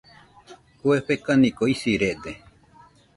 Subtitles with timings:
[0.85, 2.33] Kue fekaniko isirede.